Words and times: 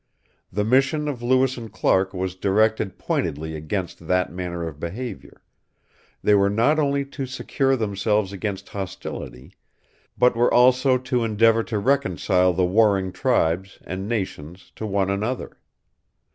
The 0.51 0.63
mission 0.63 1.07
of 1.07 1.21
Lewis 1.21 1.57
and 1.57 1.71
Clark 1.71 2.11
was 2.11 2.33
directed 2.33 2.97
pointedly 2.97 3.55
against 3.55 4.07
that 4.07 4.33
manner 4.33 4.67
of 4.67 4.79
behavior; 4.79 5.43
they 6.23 6.33
were 6.33 6.49
not 6.49 6.79
only 6.79 7.05
to 7.05 7.27
secure 7.27 7.75
themselves 7.75 8.33
against 8.33 8.69
hostility, 8.69 9.53
but 10.17 10.35
were 10.35 10.51
also 10.51 10.97
to 10.97 11.23
endeavor 11.23 11.61
to 11.65 11.77
reconcile 11.77 12.51
the 12.51 12.65
warring 12.65 13.11
tribes 13.11 13.77
and 13.83 14.09
nations 14.09 14.71
to 14.75 14.87
one 14.87 15.11
another. 15.11 15.59